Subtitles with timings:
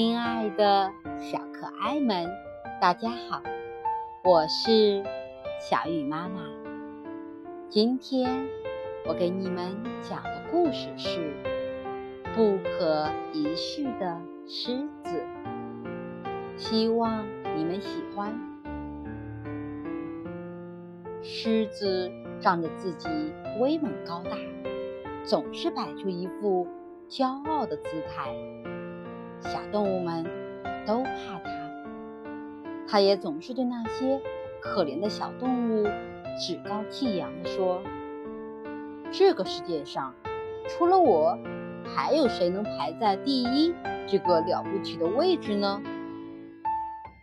[0.00, 2.30] 亲爱的小可爱们，
[2.80, 3.42] 大家好，
[4.22, 5.02] 我是
[5.58, 6.42] 小雨妈妈。
[7.68, 8.46] 今天
[9.04, 11.18] 我给你们讲的故事是
[12.32, 15.20] 《不可一世的狮子》，
[16.56, 17.26] 希望
[17.56, 18.32] 你们喜欢。
[21.24, 22.08] 狮子
[22.38, 23.08] 仗着自己
[23.58, 24.38] 威猛高大，
[25.24, 26.68] 总是摆出一副
[27.08, 28.32] 骄傲的姿态。
[29.40, 30.24] 小动物们
[30.86, 31.50] 都怕它，
[32.88, 34.20] 它也总是对那些
[34.60, 35.84] 可怜的小动物
[36.38, 37.82] 趾高气扬地说
[39.12, 40.14] ：“这个世界上，
[40.68, 41.38] 除了我，
[41.84, 43.74] 还有谁能排在第一
[44.06, 45.80] 这个了不起的位置呢？”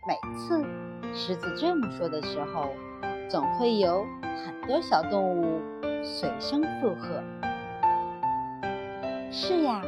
[0.08, 0.64] 每次
[1.12, 2.70] 狮子这么说的时候，
[3.28, 5.60] 总会有很多小动物
[6.02, 7.22] 随声附和。
[9.30, 9.82] 是呀，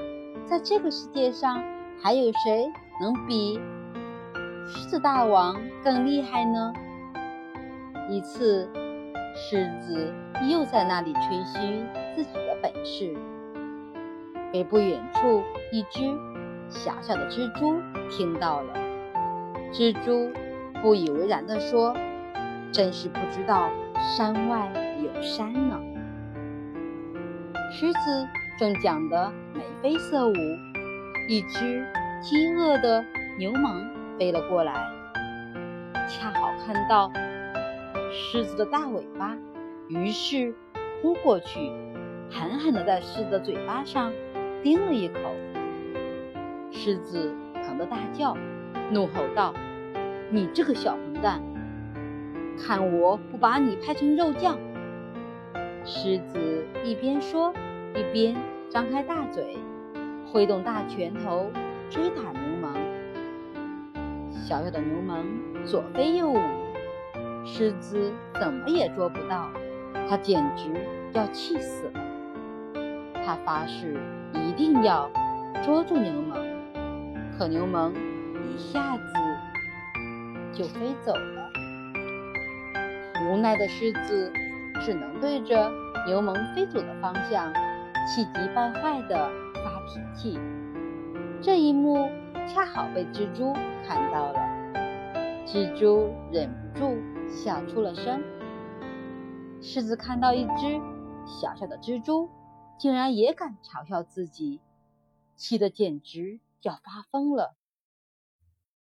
[0.47, 1.78] 在这个世界上。
[2.01, 3.59] 还有谁能比
[4.67, 6.73] 狮子大王更厉害呢？
[8.09, 8.69] 一次，
[9.35, 10.15] 狮子
[10.49, 13.17] 又在那里吹嘘自己的本事，
[14.53, 16.17] 被不远处一只
[16.69, 18.75] 小小的蜘蛛听到了。
[19.73, 20.33] 蜘蛛
[20.81, 21.95] 不以为然地说
[22.73, 23.69] ：“真是不知道
[24.17, 24.71] 山外
[25.03, 25.81] 有山呢。”
[27.73, 30.33] 狮子正讲得眉飞色舞。
[31.29, 31.87] 一只
[32.23, 33.05] 饥饿的
[33.37, 33.61] 牛虻
[34.19, 34.73] 飞了过来，
[36.09, 37.13] 恰好看到
[38.11, 39.37] 狮子的大尾巴，
[39.89, 40.55] 于是
[41.03, 41.71] 扑过去，
[42.31, 44.11] 狠狠地在狮子的嘴巴上
[44.63, 45.19] 叮了一口。
[46.71, 48.35] 狮子疼得大叫，
[48.91, 49.53] 怒吼道
[50.33, 51.43] ：“你这个小混蛋，
[52.59, 54.59] 看我不把你拍成肉酱！”
[55.85, 57.53] 狮子一边说，
[57.95, 58.35] 一边
[58.71, 59.59] 张开大嘴。
[60.31, 61.51] 挥动大拳头
[61.89, 62.69] 追打牛虻，
[64.31, 65.25] 小小的牛虻
[65.65, 66.39] 左飞右舞，
[67.47, 69.49] 狮子怎么也捉不到，
[70.09, 70.71] 它简直
[71.13, 72.01] 要气死了。
[73.25, 73.99] 它发誓
[74.35, 75.11] 一定要
[75.65, 76.37] 捉住牛虻，
[77.39, 77.91] 可牛虻
[78.55, 79.03] 一下子
[80.53, 81.51] 就飞走了。
[83.25, 84.31] 无奈的狮子
[84.83, 85.73] 只能对着
[86.07, 87.51] 牛虻飞走的方向，
[88.07, 89.48] 气急败坏的。
[89.65, 90.39] 发脾气，
[91.43, 92.09] 这一幕
[92.47, 93.53] 恰好被蜘蛛
[93.87, 94.39] 看到了。
[95.47, 96.97] 蜘蛛忍不住
[97.29, 98.23] 笑出了声。
[99.61, 100.81] 狮子看到一只
[101.27, 102.29] 小小的蜘蛛，
[102.79, 104.61] 竟然也敢嘲笑自己，
[105.37, 107.55] 气得简直要发疯了。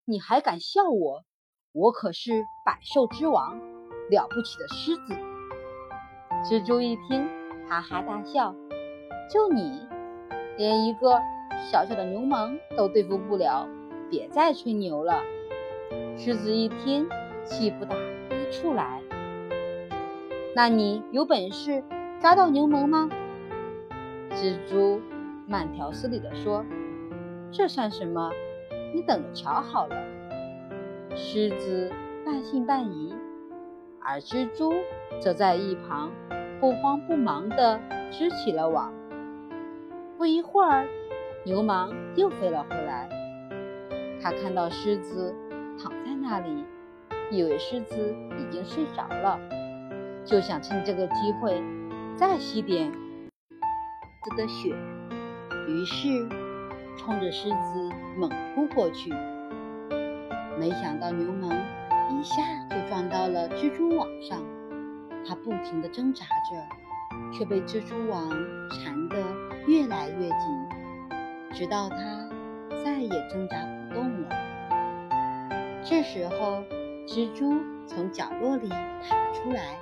[0.05, 1.25] 你还敢笑我？
[1.73, 2.33] 我可是
[2.65, 3.59] 百兽之王，
[4.11, 5.15] 了不起的狮子！
[6.45, 7.29] 蜘蛛一听，
[7.69, 8.55] 哈哈大笑。
[9.31, 9.87] 就你？
[10.57, 11.21] 连一个
[11.71, 13.69] 小小的牛虻都对付不了，
[14.11, 15.23] 别再吹牛了。
[16.17, 17.09] 狮子一听，
[17.45, 19.01] 气不打一处来。
[20.55, 21.85] 那你有本事
[22.21, 23.11] 抓到牛虻吗？
[24.31, 25.01] 蜘蛛
[25.47, 26.65] 慢条斯理地说
[27.53, 28.31] ：“这算什么？
[28.95, 29.97] 你等着瞧好了。”
[31.15, 31.91] 狮子
[32.25, 33.15] 半信半疑，
[34.01, 34.73] 而蜘蛛
[35.21, 36.11] 则在一旁
[36.61, 37.81] 不慌不忙地
[38.11, 38.93] 织起了网。
[40.17, 40.87] 不一会儿，
[41.45, 43.07] 牛虻又飞了回来。
[44.23, 45.35] 他看到狮子
[45.79, 46.65] 躺在那里，
[47.31, 49.39] 以为狮子已经睡着了，
[50.25, 51.63] 就想趁这个机会
[52.17, 54.75] 再吸点子的血。
[55.69, 56.27] 于是，
[56.97, 59.13] 冲着狮子猛扑过去。
[60.59, 61.55] 没想到牛虻
[62.11, 64.43] 一下就撞到了蜘蛛网上，
[65.29, 68.31] 它不停地挣扎着，却被蜘蛛网
[68.71, 69.46] 缠得。
[69.67, 70.39] 越来越紧，
[71.53, 71.97] 直到它
[72.85, 73.57] 再也挣扎
[73.89, 74.29] 不动了。
[75.83, 76.63] 这时候，
[77.07, 79.77] 蜘蛛从角落里爬出来，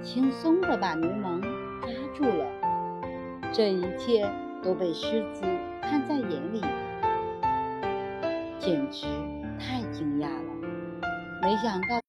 [0.00, 1.40] 轻松地把柠檬
[1.80, 2.46] 抓住了。
[3.52, 4.30] 这一切
[4.62, 5.42] 都被狮子
[5.82, 6.60] 看在眼里，
[8.60, 9.06] 简直
[9.58, 10.68] 太惊讶了。
[11.42, 12.00] 没想到，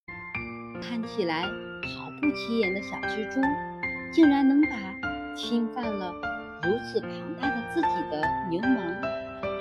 [0.79, 3.41] 看起来毫不起眼的小蜘蛛，
[4.11, 4.69] 竟然能把
[5.35, 6.28] 侵犯了。
[6.61, 7.09] 如此庞
[7.39, 9.01] 大的自己的牛虻，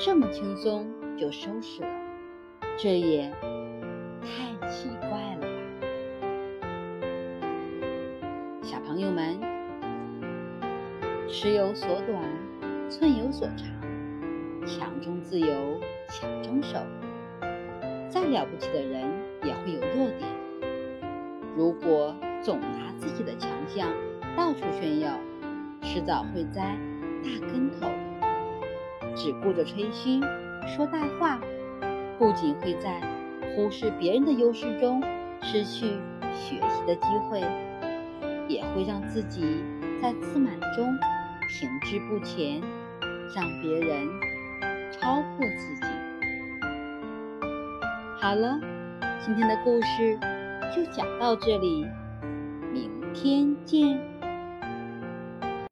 [0.01, 0.87] 这么轻松
[1.17, 1.89] 就收拾了，
[2.77, 3.33] 这也
[4.21, 5.47] 太奇怪了吧！
[8.63, 9.39] 小朋友们，
[11.29, 12.21] 尺有所短，
[12.91, 13.69] 寸有所长，
[14.67, 16.79] 强中自有强中手。
[18.11, 19.09] 再了不起的人
[19.45, 20.29] 也会有弱点，
[21.57, 22.13] 如果
[22.43, 23.89] 总拿自己的强项
[24.37, 25.13] 到处炫耀。
[25.83, 26.77] 迟早会栽
[27.23, 27.89] 大跟头，
[29.15, 30.21] 只顾着吹嘘
[30.67, 31.41] 说大话，
[32.19, 33.01] 不仅会在
[33.55, 35.03] 忽视别人的优势中
[35.43, 35.87] 失去
[36.33, 37.41] 学习的机会，
[38.49, 39.63] 也会让自己
[40.01, 40.87] 在自满中
[41.49, 42.61] 停滞不前，
[43.35, 44.07] 让别人
[44.93, 45.87] 超过自己。
[48.21, 48.61] 好了，
[49.21, 50.19] 今天的故事
[50.75, 51.87] 就讲到这里，
[52.73, 54.08] 明天见。